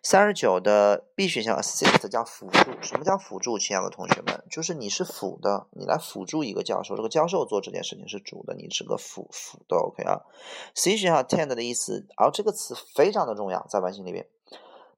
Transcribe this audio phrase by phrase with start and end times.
[0.02, 2.70] 三十九的 B 选项 assist 叫辅助。
[2.80, 3.58] 什么叫辅助？
[3.58, 6.96] 亲爱的同学们，就是你是辅的，你来辅助一个教授。
[6.96, 9.76] 这个教授做这件事情是主的，你是个辅辅的。
[9.76, 10.22] OK 啊。
[10.74, 14.26] C 选项 attend 的意思，而这个词非常的重要，在完形里边，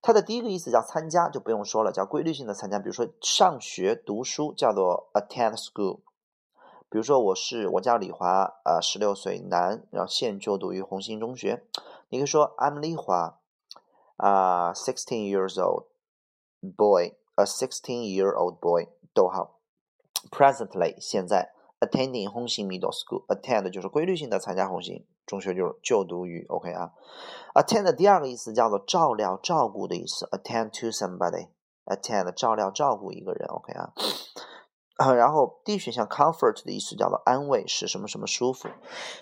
[0.01, 2.79] 它的第一个意思叫参加，就不用说了，叫规律性的参加。
[2.79, 6.01] 比如说上学读书叫做 attend school。
[6.91, 11.65] 比如说，我是我叫李华，呃，十六岁，男，然后现就读于红星中学。
[12.09, 13.39] 你可以说 I'm 李华，
[14.17, 15.85] 啊，sixteen years old
[16.77, 19.61] boy，a sixteen year old boy，逗号
[20.31, 26.93] ，presently 现在 attending 红星 middle school，attend 就是规律性的参加红星中学，就是就读于 OK 啊。
[27.55, 33.93] attend 第二个意思叫做照料、照顾的意思，attend to somebody，attend 照料、照顾一个人，OK 啊。
[34.99, 38.69] 然后 D 选项 comfort 的意思叫做安慰，使什么什么舒服。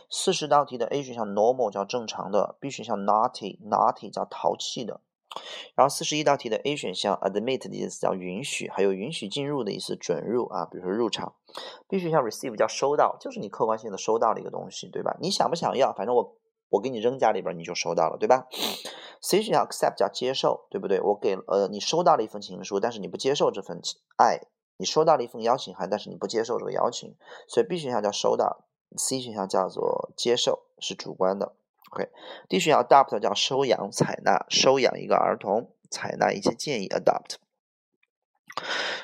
[0.09, 5.03] 四十道题的 A 选项 normal 叫正常的，B 选项 naughty naughty 叫淘气的。
[5.75, 11.35] 然后四十一道题的 A 选项 admit 的意思叫允许，还有允许进入的意思，准入啊，比如说入场。
[11.87, 15.15] B 选项 receive 叫收到，就是你客观性的收到了一个东西，对吧？
[15.21, 15.93] 你想不想要？
[15.93, 16.39] 反正我
[16.71, 18.47] 我给你扔家里边，你就收到了，对吧
[19.21, 21.03] ？C 选项 accept 叫接受，对不对？
[21.03, 23.79] 我给呃你收到了一份情书，但是你不接受这份
[24.17, 24.41] 爱。
[24.77, 27.15] 你收到了一份邀请函，但是你不接受这个邀请，
[27.49, 28.65] 所以 B 选项叫收到
[28.97, 31.55] ，C 选项叫做接受，是主观的。
[31.91, 37.37] OK，D 选项 adopt 叫收养、采纳、收养一个儿童，采纳一些建议，adopt。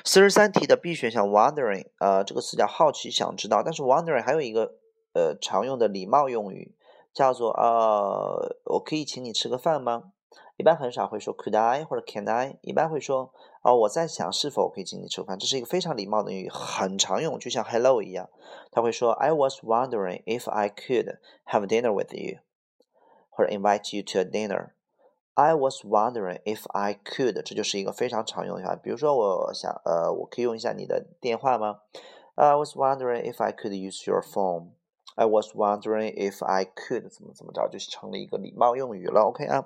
[0.03, 4.75] 四十三题的 B 选项 wondering，呃，这个词叫好奇、想知道，但是 wondering 还有一个
[5.13, 6.75] 呃常用的礼貌用语，
[7.13, 10.12] 叫做呃，我可以请你吃个饭吗？
[10.55, 13.33] 一般很少会说 could I 或者 can I，一般会说。
[13.63, 18.29] 哦，我在想是否可以请你吃饭，这是一个非常礼貌的语，很常用，就像 hello 一样。
[18.71, 22.39] 他会说 I was wondering if I could have dinner with you，
[23.29, 24.71] 或者 invite you to a dinner。
[25.35, 28.75] I was wondering if I could，这就是一个非常常用的话。
[28.75, 31.79] 比如说，我想，呃，我可以用一下你的电话吗
[32.35, 34.71] ？I was wondering if I could use your phone。
[35.15, 39.21] I was wondering if I could 怎么怎么着，就成了一个礼貌用语了。
[39.21, 39.65] OK 啊，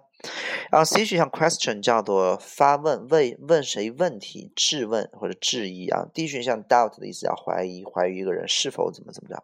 [0.71, 6.05] 然后 C 选项 question 叫做发问，问问谁问题，质问或者质疑啊。
[6.13, 9.43] D 选项 doubt 的意思叫怀疑，怀疑一个人是否怎么怎么着。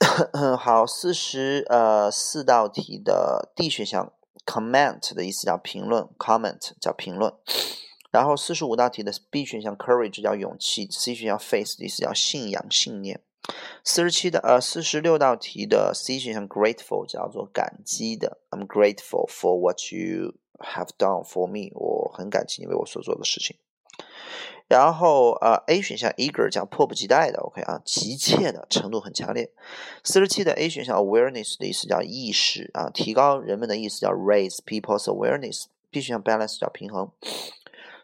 [0.58, 4.12] 好，四十呃四道题的 D 选项
[4.44, 7.32] comment 的意思叫评论，comment 叫评论。
[8.10, 13.20] 然后四十五道题的 B 选项 courage 叫勇气，C 选项 faith 的意思叫信仰、信念。
[13.84, 23.56] 四十七的呃，四十六道题的 C 选项 grateful 叫做感激的，I'm grateful for what you have done for me，我很感激你为我所做的事情。
[24.68, 29.50] 然后呃 A 选项 eager 叫迫不及待的，OK 啊，急切的程度很强烈。
[30.04, 35.64] 四十七的 A 选项 awareness 的意思叫意识啊，提高人们的意思叫 raise people's awareness。
[35.90, 37.10] B 选项 balance 叫平衡。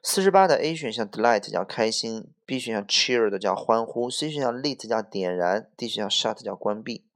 [0.06, 7.06] 四十八的 A 选项 delight 叫开心，B 选项 cheer 的叫欢呼，C 选项 lit 叫点燃，D 选项 shut 叫关闭。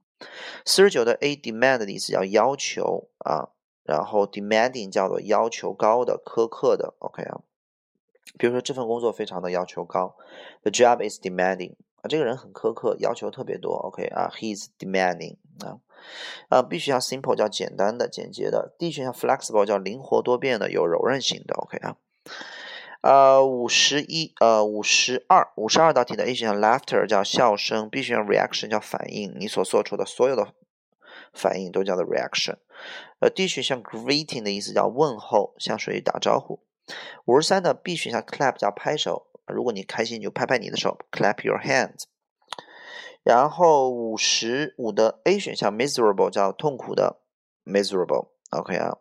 [0.65, 3.49] 四十九的 A demand 的意思叫要求啊，
[3.83, 7.41] 然后 demanding 叫做要求高的、苛刻的，OK 啊。
[8.39, 10.15] 比如说这份工作非常的要求高
[10.63, 15.77] ，The job is demanding 啊，这个人很苛刻，要求特别多，OK 啊，He's demanding 啊。
[16.49, 21.95] 啊，B 选项 simple 叫简单的、简洁的，D 选项 flexible 叫灵活多变的、有柔韧性的，OK 啊。
[23.01, 30.53] 呃，五十一，呃，五十二，五十二道题的 A 选项 laughter 叫笑声，B 选项 reaction 叫反应，你所做出的所有的
[31.33, 32.57] 反应都叫做 reaction。
[33.19, 36.59] 呃，D 选项 greeting 的意思叫问候，向谁打招呼。
[37.23, 42.03] 五十三的 B 选项 clap 叫拍手，如果你开心就拍拍你的手，clap your hands。
[43.23, 47.21] 然后五十五的 A 选项 miserable 叫痛苦的
[47.63, 48.97] miserable，OK 啊。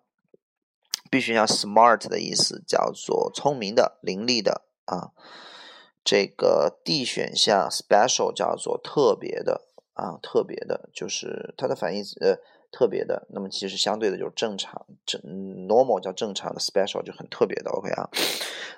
[1.10, 5.12] 必须要 smart 的意思叫做聪明的、伶俐的啊。
[6.05, 9.62] 这个 D 选项 special 叫做特别的
[9.93, 12.38] 啊，特别的，就是它的反义词呃
[12.70, 13.26] 特别的。
[13.30, 15.20] 那么其实相对的就是正常，正
[15.66, 17.70] normal 叫正常的，special 就很特别的。
[17.70, 18.08] OK 啊。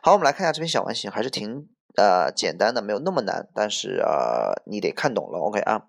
[0.03, 1.69] 好，我们来看一下这篇小完形，还是挺。
[1.97, 5.89] 呃，简单的没有那么难，但是呃，你得看懂了，OK 啊？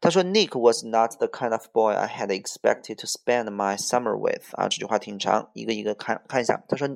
[0.00, 4.52] 他说，Nick was not the kind of boy I had expected to spend my summer with。
[4.56, 6.64] 啊，这句话挺长，一个一个看看一下。
[6.66, 6.88] 他说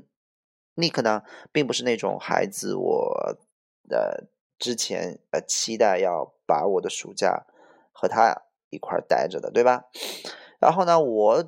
[0.75, 3.39] ，Nick 呢，并不是那种孩子，我
[3.89, 4.27] 的
[4.59, 7.47] 之前呃期待要把我的暑假
[7.93, 8.37] 和他
[8.71, 9.85] 一块待着的，对吧？
[10.61, 11.45] 然后呢，我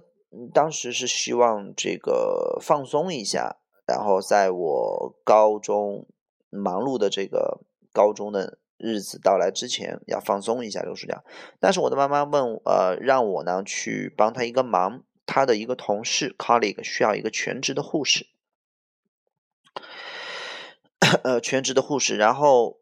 [0.53, 6.09] 当时是希望这个放松一下，然后在我高中。
[6.55, 7.63] 忙碌的这个
[7.95, 11.25] 高中的日子到来之前，要放松一下这个暑假。
[11.59, 18.27] 但是我的妈妈问，呃，让我呢去帮他一个忙，他的一个同事 colleague 需要一个全职的护士，
[21.25, 22.19] 呃，全职的护士。
[22.19, 22.77] 然后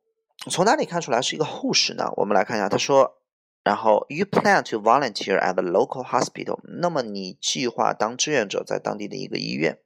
[0.50, 2.12] 从哪里看出来是一个护士呢？
[2.16, 3.19] 我们来看一下，他说，
[3.62, 9.78] 然后 you plan to volunteer at the local hospital，那么你计划当志愿者在当地的一个医院。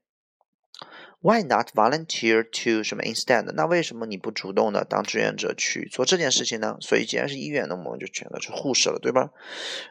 [1.20, 3.44] Why not volunteer to 什么 instead？
[3.54, 6.76] 那为什么你不主动的当志愿者去做这件事情呢？
[6.80, 9.30] 所以既然是医院，那么我们就选择是护士了，对吧？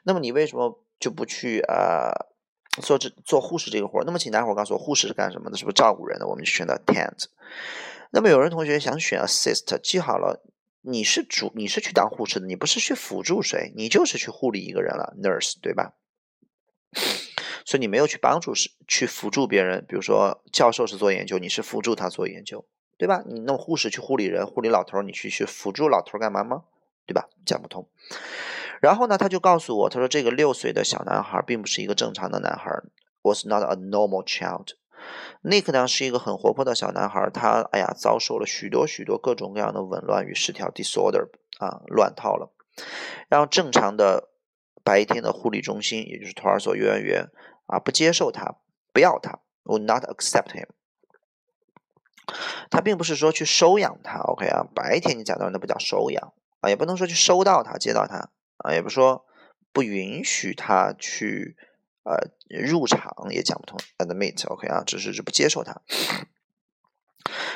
[0.04, 2.14] 那么你为什么就不去呃
[2.84, 4.04] 做这做护士这个活？
[4.04, 5.58] 那么请大伙告诉我，护士是干什么的？
[5.58, 6.28] 是不是照顾人的？
[6.28, 7.26] 我们就选择 tend。
[8.12, 10.44] 那么有人同学想选 assist，记好了，
[10.86, 15.94] 你是主，你是去当护士的，你不是去辅助谁，你就是去护理一个人了，nurse，对吧？
[17.66, 23.24] 所以你没有去帮助是去辅助别人，比如说教授是做研究，你是辅助他做研究，对吧？
[23.26, 26.66] 你弄护士去护理人，护理老头，你去去辅助老头干嘛吗？
[27.06, 27.30] 对吧？
[27.46, 27.90] 讲不通。
[28.82, 32.70] 然后呢，他就告诉我，他说这个六岁的小男孩并不是一个正常的男孩
[33.22, 34.74] ，was not a normal child。
[35.44, 41.30] Nick 呢是一个很活泼的小男孩，他哎呀遭受了许多许多各种各样的紊乱与失调 disorder
[41.60, 42.54] 啊乱套了，
[43.30, 44.30] 然后正常的
[44.84, 47.30] 白天的护理中心，也就是托儿所、幼儿园。
[47.66, 48.58] 啊，不接受他，
[48.92, 50.68] 不要他，will not accept him。
[52.70, 54.68] 他并不是说去收养他，OK 啊？
[54.76, 59.26] 白天你讲到那不叫收养啊，也不能说去收到他、接到他啊，也不说
[59.72, 61.56] 不允许他去
[62.04, 62.18] 呃
[62.50, 65.82] 入场，也讲不通，admit，OK 啊，只是是不接受他。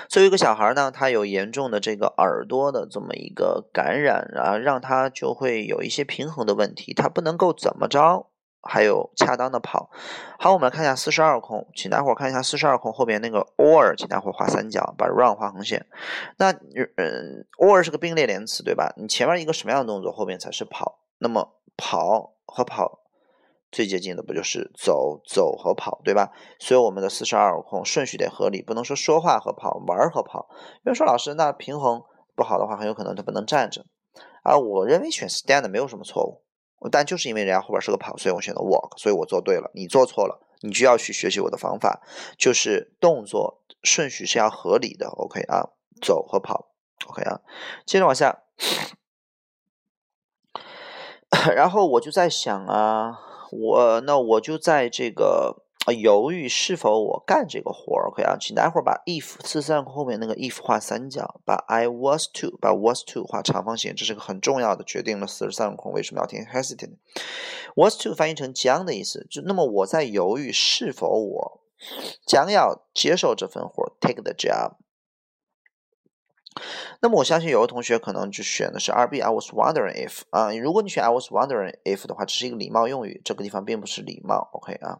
[0.09, 8.27] 作为一个小孩呢，他有严重的这个耳朵的这么一个感染啊，让他就会有一些平衡的问题，他不能够怎么着。
[8.69, 9.89] 还有恰当的跑，
[10.37, 15.85] 好，我们来看一下四十二空，请大伙看一下四十二空后边那个 or，请大伙画三角，把 run 画横线。
[16.35, 18.93] 那嗯，or 是个并列连词，对吧？
[18.97, 20.99] 你前面一个什么样的动作，后边才是跑？
[21.19, 23.06] 那么跑和跑
[23.71, 26.31] 最接近的不就是走走和跑，对吧？
[26.59, 30.47] 所以我们的四十二空顺序得合理，不能说说话和跑，玩和跑。
[30.83, 32.01] 有人说老师，那平衡
[32.35, 33.85] 不好的话，很有可能他不能站着。
[34.43, 36.43] 啊，我认为选 stand 没有什么错误。
[36.91, 39.71] 但就是因为人家后边是个跑，所以我选择 walk，所以我做对了。
[39.73, 42.01] 你做错了，你就要去学习我的方法，
[42.37, 45.07] 就是动作顺序是要合理的。
[45.07, 45.69] OK 啊，
[46.01, 46.71] 走和跑。
[47.07, 47.41] OK 啊，
[47.85, 48.43] 接着往下，
[51.55, 53.17] 然后我就在想啊，
[53.51, 55.63] 我那我就在这个。
[56.01, 58.35] 犹豫是否我干这个活儿，OK 啊？
[58.37, 66.97] 请待会儿把 if 四三后面那个 if 画三角，把 I was to 把 was to 画长方形，这是个很重要的，决定了四十三空为什么要填 hesitant。
[67.73, 71.61] was to 翻译成将的意思，就那么我在犹豫是否我
[72.25, 74.73] 将要接受这份活，take the job。
[77.01, 84.99] 那么我相信有的同学可能就选的是二 B，I was wondering if 啊，如果你选 I was wondering if 的话，这是一个礼貌用语，这个地方并不是礼貌，OK 啊？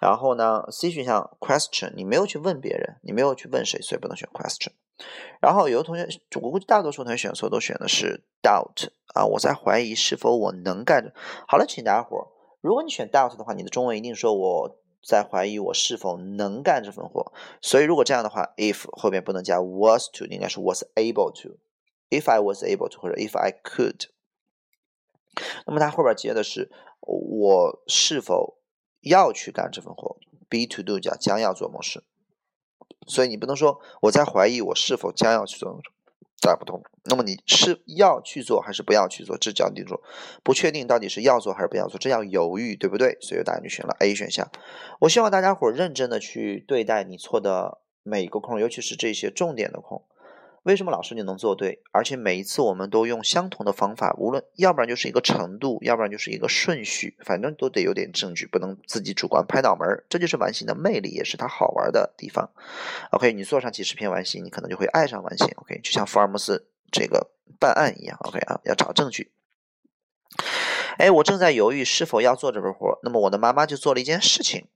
[0.00, 4.72] 然后呢，C 选项 question，你没有去问别人，你没有去问谁，所以不能选 question。
[5.40, 6.06] 然后有的同学，
[6.40, 11.12] 我估计大多数同学选错都选的是 doubt 啊，我在怀疑是否我能干。
[11.48, 12.26] 好了，请大家伙儿，
[12.60, 17.32] 如果你选 doubt 的话，你的中文一定说我在怀疑我是否能干这份活。
[17.60, 21.58] 所以如果这样的话，if 后面不能加 was to，应该是 was able to。
[22.10, 24.08] If I was able to 或者 if I could。
[25.66, 26.70] 那么它后边接的是
[27.00, 28.58] 我是否。
[29.06, 30.16] 要去干这份活
[30.48, 32.02] ，be to do 叫将要做某事，
[33.06, 35.90] 所以你不能说我在怀疑我是否将要去做某事，
[36.50, 36.82] 这不通。
[37.04, 40.02] 那么你是要去做还是不要去做，这叫定做，
[40.42, 43.16] 不确定到底是要做还是不要做，这叫犹豫，对不对？
[43.20, 44.50] 所以大家就选了 A 选项。
[45.00, 50.02] 我希望大家伙认真的去对待你错的每一个空，尤其是这些重点的空。
[50.64, 51.82] 为什么老师你能做对？
[51.92, 60.04] 而且每一次我们都用相同的方法，无论要不然就是一个程度，要不然就是一个顺序，反正都得有点证据，不能自己主观拍脑门儿。
[60.08, 62.50] 这就是完形的魅力，也是它好玩的地方。
[63.10, 65.46] OK，你做上几十篇完形，你可能就会爱上完形。
[65.56, 67.30] OK，就像福尔摩斯这个
[67.60, 68.16] 办案一样。
[68.20, 69.32] OK 啊，要找证据。
[70.96, 74.66] 哎，我正在犹豫是否要做这份活，那么我的妈妈就做了一件事情。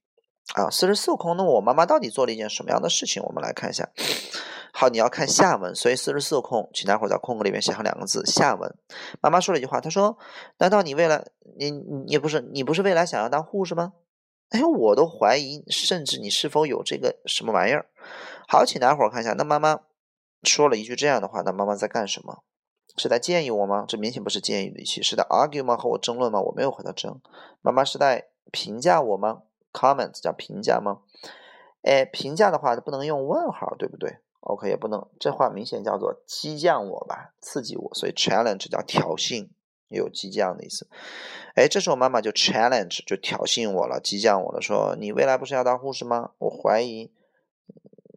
[0.55, 3.23] 啊，四十四空，那我妈妈到底做了一件什么样的事情？
[3.23, 3.88] 我们来看一下。
[4.73, 8.75] 好，你要看下文，所以四十四空，请待会儿在空格里面写上两个字“下文”。
[9.21, 10.17] 妈妈说了一句话，她说
[10.59, 11.26] ：“难道你未来，
[11.59, 13.95] 你你不是你不是未来想要当护士吗？”
[14.50, 17.87] 哎，我都怀疑，甚至你是否有这个什么玩意儿？
[18.47, 19.35] 好，请待会儿看一下。
[19.35, 19.81] 那妈妈
[20.45, 22.45] 说了一句这样的话，那妈妈在干什么？
[22.97, 23.85] 是在建议我吗？
[23.87, 25.76] 这明显不是建议语气，是在 argue 吗？
[25.76, 26.40] 和我争论吗？
[26.40, 27.21] 我没有和他争。
[27.61, 29.43] 妈妈是在评价我吗
[29.78, 31.02] ？comment 叫评价吗？
[31.82, 39.49] 哎，评价的话不能用问号，对不对？OK，也不能，这话明显叫做激将我吧，刺激我，所以 challenge 叫挑衅，
[39.88, 40.88] 有激将的意思。
[41.54, 46.32] 哎，这时候妈妈就 challenge 就挑衅我了，激将我了，说你未来不是要当护士吗？
[46.38, 47.12] 我怀疑，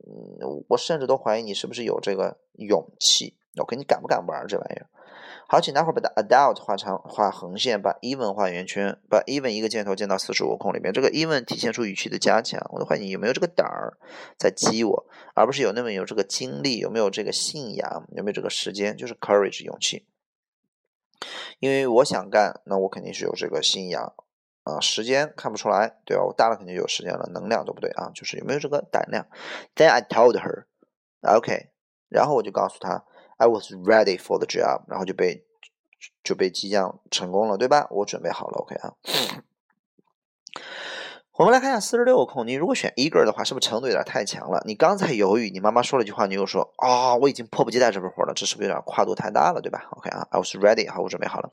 [0.07, 3.35] 嗯，我甚至都怀疑你是不是有这个勇气。
[3.57, 4.87] OK，你敢不敢玩这玩意儿？
[5.51, 10.93] 好，请待会儿把它 adult 画长画横线，把 even 画圆圈，把 even 一个箭头箭到四十五空里面。
[10.93, 12.65] 这个 even 体现出语气的加强。
[12.71, 13.97] 我的怀疑有没有这个胆儿
[14.37, 15.05] 在激我，
[15.35, 20.07] 而不是有那么有这个精力，有没有这个信仰，有没有这个时间，就是 courage 勇气。
[21.59, 24.13] 因为我想干，那我肯定是有这个信仰
[24.63, 24.79] 啊。
[24.79, 26.23] 时间看不出来，对吧？
[26.23, 28.09] 我大了肯定有时间了，能量对不对啊？
[28.15, 29.27] 就是有没有这个胆量
[29.75, 31.71] ？Then I told her，OK，
[32.07, 33.03] 然后我就告诉她。
[33.41, 35.43] I was ready for the job，然后就被
[36.23, 37.87] 就被激将成功了，对吧？
[37.89, 38.93] 我准备好了，OK 啊。
[41.33, 44.61] 我们来看一下四十六个空，你如果选 eager 的话，是不是程度有点太强了？
[44.67, 51.49] 你刚才犹豫，你妈妈说了一句话，你又说啊，我已经迫不及待这份活了，这是不是有点跨度太大了，对吧？OK 啊，I was ready，好，我准备好了。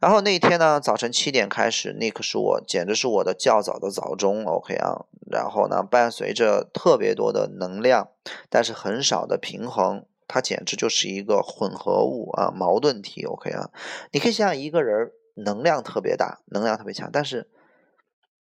[0.00, 5.04] 然后那一天呢，早晨七点开始，那可是我简直是我的较早的早钟，OK 啊。
[5.30, 8.08] 然后呢，伴随着特别多的能量，
[8.48, 10.06] 但是很少的平衡。
[10.32, 13.22] 它简直就是一个混合物啊，矛盾体。
[13.26, 13.70] OK 啊，
[14.12, 17.50] 你可以想想一个人能量特别大，能量特别强，但是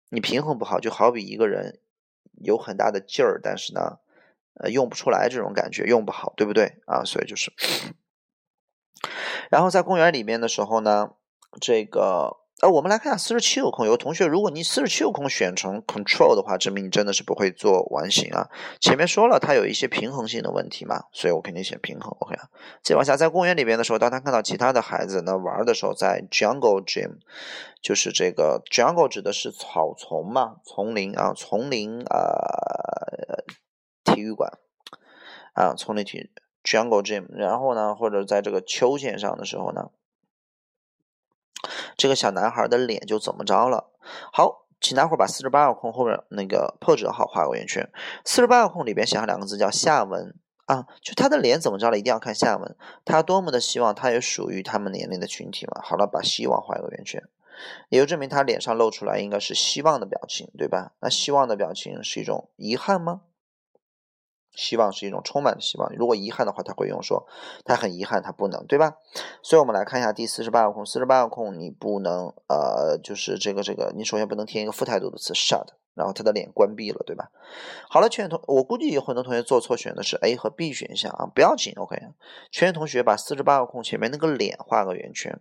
[0.09, 1.81] 你平衡不好，就好比一个人
[2.41, 3.97] 有很大的劲儿，但是呢，
[4.53, 7.03] 呃，用不出来这种感觉，用不好，对不对啊？
[7.03, 7.51] 所以就是，
[9.51, 11.11] 然后在公园里面的时候呢，
[11.59, 12.40] 这个。
[12.61, 18.47] 呃，我们来看下四十七个空，有同学，如果你四十七个空选成 control 的话，证明你真的是不会做完形啊。
[18.79, 22.15] 前面说了，它有一些平衡性的问题嘛，所以我肯定选平衡。
[22.19, 22.49] OK 啊，
[22.83, 27.13] 再往下，在公园里边的时候，当他看到其他的孩子呢玩的时候，在 jungle gym，
[27.81, 33.41] 就是这个 jungle 指的是草丛嘛，丛林啊，丛林啊，
[34.03, 34.59] 体育馆
[35.53, 36.29] 啊，丛林体
[36.63, 39.89] jungle gym，然后呢，或者在这个秋千上的时候呢。
[41.97, 43.91] 这个小男孩的脸就怎么着了？
[44.31, 47.87] 好，请大伙把四十八号空后面那个破折号画个圆圈。
[48.25, 50.33] 四十八个空里边写上两个字叫下文
[50.65, 51.97] 啊，就他的脸怎么着了？
[51.97, 52.75] 一定要看下文。
[53.05, 55.81] 他多么的希望他也属于他们年龄的群体嘛。
[55.83, 57.21] 好了，把希望画一个圆圈，
[57.89, 60.93] 也就证明他脸上露出来应该是希望的表情，对吧？
[60.99, 63.21] 那希望的表情是一种遗憾吗？
[64.53, 65.91] 希望是一种充满的希望。
[65.95, 67.27] 如果遗憾的话，他会用说
[67.63, 68.97] 他很遗憾，他不能，对吧？
[69.41, 70.85] 所以我们来看一下第四十八个空。
[70.85, 77.31] 四十八个空，你不能呃，就是这个这个，你首先不能填一个副态度的词 shut，然后他的脸关闭了，对吧？
[77.89, 81.97] 好了，全同我估计有很多同学做错选的是 A 和 B 选项啊，不要紧，OK。
[82.51, 85.39] 全同学把四十八个空前面那个脸画个圆圈，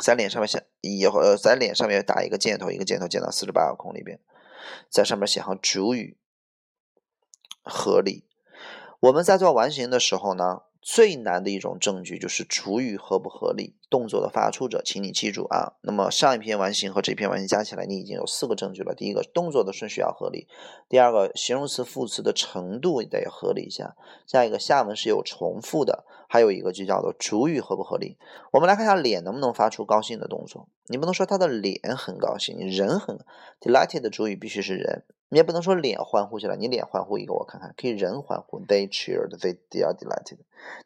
[0.00, 4.20] 在脸上面写以后呃，在脸上面打一个箭头，一个箭头箭到四十八个空里边，
[4.88, 6.16] 在上面写上主语。
[7.62, 8.24] 合理。
[9.00, 13.74] 我们在做完形的时候呢，最难的一种证据就是主语合不合理。
[13.90, 15.74] 动作的发出者，请你记住啊。
[15.82, 18.94] 那么上一篇完形和这篇完形加起来，你已经有四个证据了。
[18.94, 20.46] 第一个，动作的顺序要合理；
[20.88, 23.94] 第二个，形容词、副词的程度得合理一下；
[24.26, 28.16] 下一个，下文是有重复的；还有一个就叫做主语合不合理。
[28.52, 30.68] 我们来看一下脸能不能发出高兴的动作。
[30.86, 33.18] 你不能说他的脸很高兴，人很
[33.60, 35.04] delighted 的主语必须是人。
[35.32, 40.36] 你也不能说脸欢呼起来，你脸欢呼一个我看看，可以人欢呼，they cheered，they they are delighted，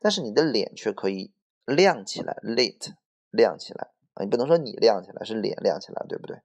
[0.00, 1.32] 但是你的脸却可以
[1.64, 2.92] 亮起来，lit
[3.32, 6.36] 亮起来啊，你不能说你亮起来，是脸亮起来，对不对？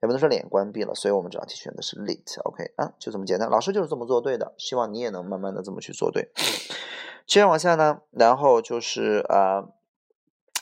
[0.00, 6.30] 也不能说脸关闭了，所以我们这道题选的是 lit，OK 啊，就这么简单，老师就是这么做对的，希望你也能慢慢的这么去做对。
[7.26, 9.68] 接着往下呢，然后就是啊，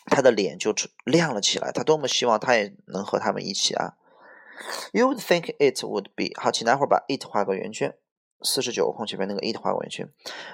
[0.06, 0.74] 他的脸就
[1.04, 3.94] 亮了起来，他多么希望他也能和他们一起啊。
[4.92, 7.96] You would think it would be 好，请待会儿把 it 画个圆圈。
[8.40, 10.08] 四十九空前面那个 it 画个圆圈，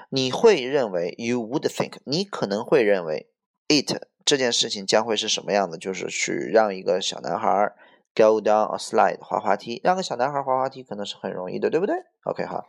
[0.09, 3.29] 你会认为 you would think，你可能会认为
[3.67, 5.77] it 这件事情将会是什么样的？
[5.77, 7.73] 就是去让一个小男孩
[8.15, 12.65] go down a slide 滑滑梯，让个小男孩滑滑梯可能是很容易的，对不对？OK 哈，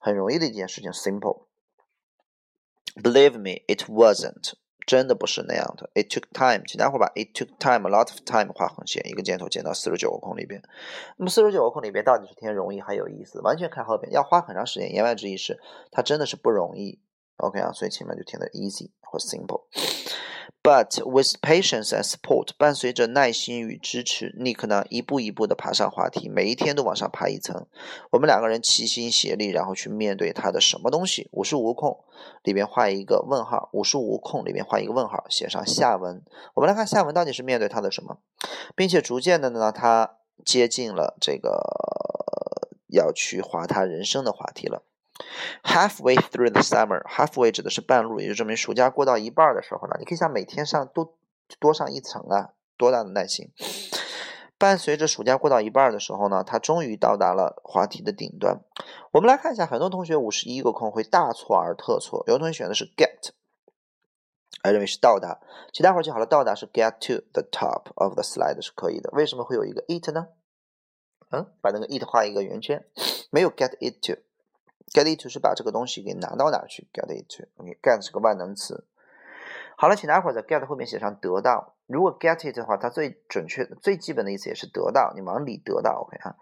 [0.00, 1.42] 很容易的一件事情，simple。
[2.96, 4.54] Believe me, it wasn't.
[4.86, 5.90] 真的不是那样的。
[5.94, 10.62] It took time，请大伙把 it took time a lot of time 画横线，一个箭头箭到四十九个空里边。
[11.16, 13.40] 那么四十九个空里边到底是填容易还有意思？
[13.40, 14.92] 完全看后边，要花很长时间。
[14.94, 17.00] 言外之意是它真的是不容易。
[17.38, 19.64] OK 啊，所以前面就填的 easy 或 simple。
[20.66, 27.66] But with patience and support，伴随着耐心与支持，Nick 呢一步一步的爬上滑梯，每一天都往上爬一层。
[28.10, 31.28] 我们两个人齐心协力，然后去面对他的什么东西？
[31.30, 31.96] 无时无空
[32.42, 36.20] 里边画一个问号，无时无空里边画一个问号，写上下文。
[36.54, 38.18] 我们来看下文到底是面对他的什么，
[38.74, 41.62] 并且逐渐的呢，他接近了这个
[42.88, 44.82] 要去滑他人生的滑梯了。
[45.64, 51.16] Halfway through the summer, halfway 指的是半路，也就证明暑假过到一半的时候呢，你可以想每天上多
[51.58, 53.50] 多上一层啊，多大的耐心！
[54.58, 58.60] 伴随着暑假过到一半的时候呢，他终于到达了滑梯的顶端。
[59.12, 63.32] 我们来看一下，很多同学五十一个空会大错而特错，有同学选的是 get，
[64.62, 65.40] 还认为是到达。
[65.72, 69.10] 其他伙记好了，到达是 get to the top of the slide 是可以的。
[69.12, 70.28] 为什么会有一个 it 呢？
[71.30, 72.86] 嗯，把那个 it 画一个圆圈，
[73.30, 74.22] 没有 get it to。
[74.92, 77.48] Get it to 是把这个东西给拿到哪去？Get it。
[77.56, 78.86] OK，get 是个万能词。
[79.76, 81.74] 好了，请大伙在 get 后面写上得到。
[81.86, 86.36] 如果 get it 的话，它最准确、最基本的意思也是得到，你往里得到，OK 啊。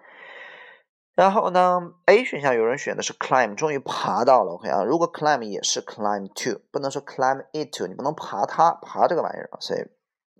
[1.14, 4.84] 然后呢，A 选项有人选的是 climb，终于爬到了，OK 啊。
[4.84, 9.48] 如果 climb 也是 climb to，不能说 climb it to，你不能爬它，爬这个玩意儿。
[9.60, 9.80] 所以，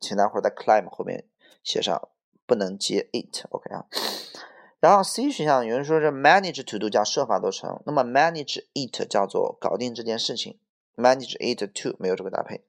[0.01, 1.25] 请大伙在 climb 后面
[1.63, 2.09] 写上
[2.47, 3.87] 不能接 it，OK 啊。
[4.85, 10.59] 然后 C 选项有人说是 manage to do 叫设法都成，那么 manage it 叫做搞定这件事情
[10.95, 12.67] ，manage it to 没有这个搭配。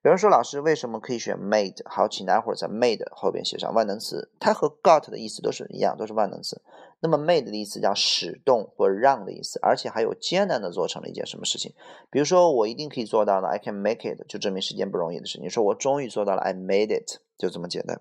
[0.00, 1.76] 有人说老师为什么可以选 made？
[1.84, 6.62] 好，请待会儿在 made 后边写上万能词，它和 got 的意思都是一样，都是万能词。
[7.00, 11.74] 那么 made 的意思叫使动或让的意思，而且还有艰难的做成了一件什么事情。
[12.08, 15.38] 比如说我一定可以做到的，I can make it，就证明是件不容易的事。
[15.38, 18.00] 你说我终于做到了，I made it，就这么简单。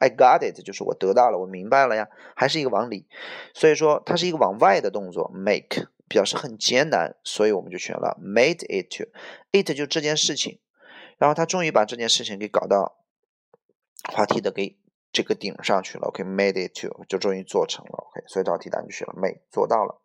[0.00, 3.06] I got it，就是我得到了，我明白了呀，还是一个往里，
[3.54, 10.58] 所以说它是一个往外的动作，make 表示很艰难，所以我们就选了 made it to，it 就这件事情，
[11.18, 12.96] 然后他终于把这件事情给搞到
[14.12, 14.76] 滑梯的给
[15.12, 20.00] 这个顶上去了，OK，made it to 就终于做成了，OK，所以这道题答案就选了 made，做到了。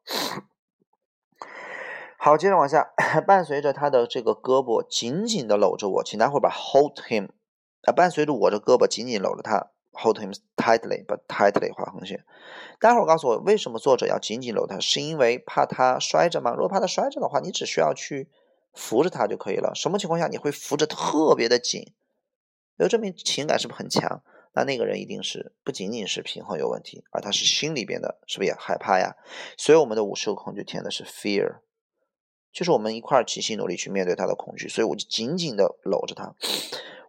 [2.20, 2.94] 好，接着往下，
[3.26, 7.30] 伴随着他的这个胳膊紧紧的搂着我，请待会儿把 hold him，
[7.84, 9.72] 啊，伴随着我的胳膊紧紧搂着他。
[10.00, 12.24] Hold him tightly, but tightly 画横线。
[12.80, 16.52] 待会儿告诉我为什么作者要紧紧搂他，是因为怕他摔着吗？
[16.52, 18.30] 如果怕他摔着的话，你只需要去
[18.74, 19.72] 扶着他就可以了。
[19.74, 21.94] 什么情况下你会扶着特别的紧？
[22.78, 24.22] 就证明情感是不是很强？
[24.54, 29.16] 那那个人一定是不仅仅是平衡有问题，而他是心里边的，是不是也害怕呀？
[29.58, 31.58] 所以我们的五十个空就填的是 fear，
[32.52, 36.36] 就是我们一块儿齐心努力去面对他的恐惧，所以我就紧紧的搂着他。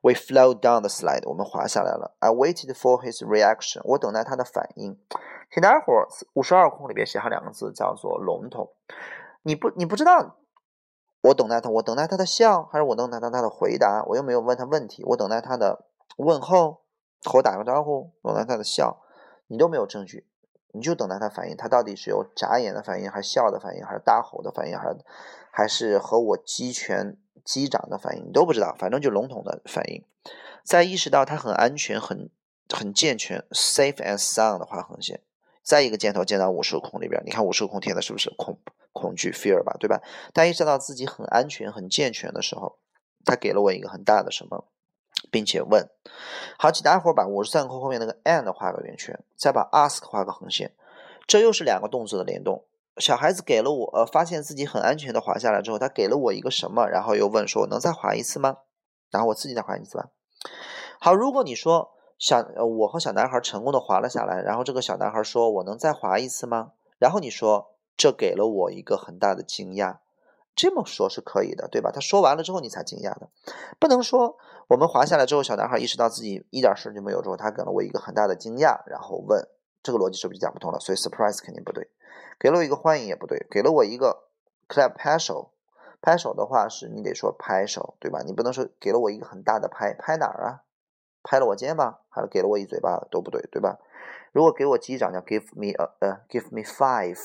[0.00, 2.14] We flow down the slide，我们滑下来了。
[2.20, 4.96] I waited for his reaction，我等待他的反应。
[5.50, 8.70] 请大家伙五十二空里边写上两个字，叫做笼统。
[9.42, 10.36] 你不，你不知道，
[11.22, 14.04] 我等待他，我等待他的笑，还是我等待他他的回答？
[14.06, 16.82] 我又没有问他问题，我等待他的问候，
[17.24, 19.02] 和我打个招呼，等待他的笑，
[19.48, 20.28] 你都没有证据，
[20.72, 21.56] 你就等待他反应。
[21.56, 24.98] 他到底是有眨眼的反应，还是笑的反应，还是大吼的反应，还是
[25.50, 27.16] 还是和我击拳？
[27.44, 30.02] 击掌的反应你都不知道，反正就笼统的反应。
[30.64, 32.30] 在意识到它很安全、很
[32.68, 35.20] 很健全，safe and sound 的画横线。
[35.62, 38.58] 再一个箭头箭到五十个空里边，你看五十个空填的是不是恐
[38.92, 40.00] 恐惧 fear 吧，对吧？
[40.32, 42.78] 当意识到自己很安全、很健全的时候，
[43.24, 44.64] 他给了我一个很大的什么，
[45.30, 45.86] 并且问：
[46.58, 50.72] 好，请大家伙把五十三个空后面那个 and 画个圆圈，再把 ask 画个横线，
[51.26, 52.64] 这又是两个动作的联动。
[52.98, 56.86] 小孩子给了我，呃，发现自己很安全的滑下来之后，他给了我一个什么？
[56.88, 58.58] 然后又问说：“我能再滑一次吗？”
[59.10, 60.08] 然后我自己再滑一次吧。
[61.00, 62.44] 好，如果你说小，
[62.80, 69.98] 我和小男孩成功的滑了下来，然后这个小男孩说：“我能再滑一次吗？”然后你说：“这给了我一个很大的惊讶。”
[70.56, 71.92] 这么说是可以的，对吧？
[71.92, 73.28] 他说完了之后你才惊讶的，
[73.78, 79.40] 不能说我们滑下来之后，小男孩意识到自己一点事就没有之后，他给了我一个很大的惊讶，然后问，
[79.82, 80.78] 这个逻辑是不是讲不通了？
[80.78, 81.90] 所以 surprise 肯定不对。
[82.38, 84.28] 给了我一个欢迎也不对，给了我一个
[84.68, 85.52] clap 拍手，
[86.00, 88.22] 拍手的话是你得说拍手，对吧？
[88.24, 90.62] 你不能说给了我一个很大的拍，拍哪儿啊？
[91.22, 93.78] 拍了我肩膀，还是给了我一嘴巴都不对，对吧？
[94.32, 97.18] 如果给我击掌叫 give me a 呃 give me five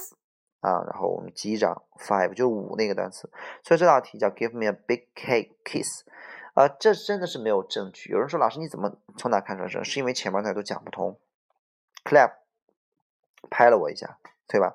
[0.61, 3.29] 啊，然后我们击掌 five 就是五那个单词，
[3.61, 6.07] 所以这道题叫 Give me a big cake kiss，
[6.53, 8.09] 啊，这真的是没有证据。
[8.11, 9.83] 有人说老师你怎么从哪看出来是？
[9.83, 11.19] 是因为前面那都讲不通。
[12.05, 12.31] Clap，
[13.49, 14.73] 拍了我一下，对吧？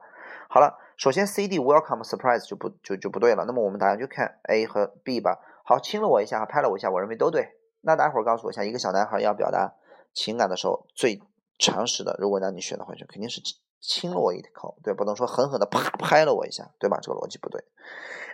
[0.48, 3.44] 好了，首先 C D welcome surprise 就不就就不对了。
[3.46, 5.38] 那么我们答案就看 A 和 B 吧。
[5.64, 7.56] 好，亲了我一下，拍了我一下，我认为都对。
[7.82, 9.74] 那待会儿告诉我一下，一个小男孩要表达
[10.14, 11.20] 情感的时候，最
[11.58, 13.40] 常识的，如果让你选的话，就肯定是
[13.80, 16.98] 亲了我一口，对，不能说狠狠的啪拍了我一下，对吧？
[17.00, 17.62] 这个逻辑不对。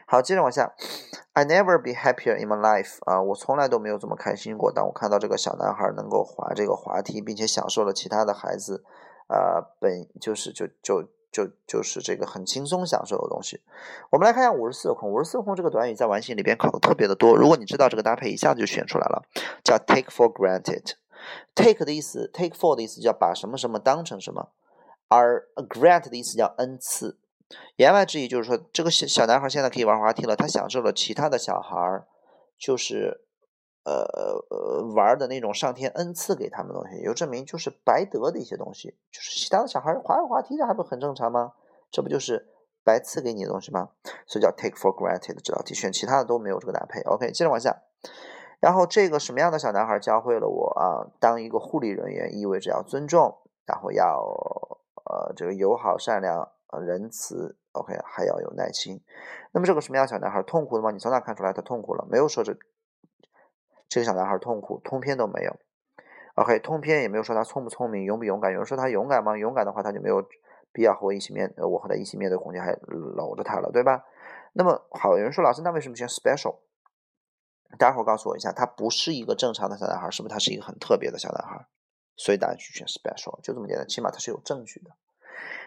[0.07, 0.75] 好，接着往下
[1.33, 4.71] ，I never be happier in my life 啊，我从来都没有这么开心过。
[4.71, 8.85] 当我看到这个小男孩能够滑这个滑梯，并且享受了其他的孩子，
[9.29, 13.61] 呃，本就是就就就就是这个很轻松享受的东西。
[14.11, 17.37] 我们来看一下五十四空，五十四空这个短语在完形里边考的特别的多。
[17.37, 19.23] 如果你知道这个搭配，一下子就选出来了，
[19.65, 20.93] 叫 take for granted。
[21.55, 24.51] take 的意思，take for 的意思叫把什么什么当成什么，
[25.09, 27.19] 而 grant 的意思叫恩赐。
[27.77, 32.05] 言外之意就是说，这个小小男孩现在可以玩滑梯了，他享受了其他的小孩
[32.59, 33.24] 就是
[33.85, 34.03] 呃
[34.51, 41.53] 呃玩的那种上天恩赐给他们东西，也就证明就是白得的一些东西，就是其他的小孩滑滑梯这还不很正常吗？
[41.91, 42.49] 这不就是
[42.83, 43.91] 白赐给你的东西吗？
[44.27, 47.01] 所以叫 take for granted 这道题选其他的都没有这个搭配。
[47.03, 47.83] OK，接着往下。
[48.61, 51.05] 然后这个什么样的小男孩教会了我啊？
[51.21, 54.25] 当一个护理人员意味着要尊重，然后要
[55.05, 56.49] 呃这个友好善良、
[56.81, 59.03] 仁慈，OK，还要有耐心。
[59.53, 60.91] 那么这个什么样小男孩痛苦的吗？
[60.91, 62.07] 你从哪看出来他痛苦了？
[62.11, 62.57] 没有说这
[63.89, 65.57] 这个小男孩痛苦，通篇都没有。
[66.35, 68.53] OK，通篇也没有说他聪不聪明、勇不勇敢。
[68.53, 69.37] 有人说他勇敢吗？
[69.37, 70.27] 勇敢的话他就没有
[70.73, 72.73] 必要和我一起面，我和他一起面对恐惧，还
[73.17, 74.05] 搂着他了，对吧？
[74.53, 76.57] 那么好，有人说老师，那为什么选 special？
[77.79, 81.67] 待会儿告诉我一下，他不是一个正常的小男孩，是不是他是一个很特别的小男孩？
[82.17, 84.91] 所以答案去选 special，就这么简单，起码他是有证据的。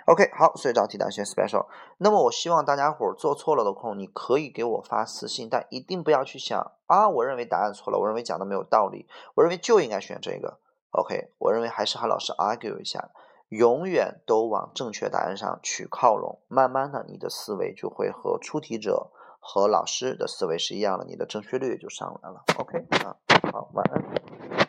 [0.06, 1.66] OK，好，所以这道题答案选 special。
[1.98, 10.60] 那么我希望大家伙儿做错了的空，你可以给我发私信，但一定不要去想啊，我认为答案错了，我认为讲的没有道理，我认为就应该选这个。
[10.92, 13.10] OK，我认为还是和老师 argue 一下，
[13.50, 19.12] 永远都往正确答案上去靠拢，慢慢的你的思维就会和出题者。
[19.40, 22.44] 和老师的思维是一样的，你的正确率就上来了。
[22.58, 23.16] OK 啊，
[23.50, 24.67] 好，晚安。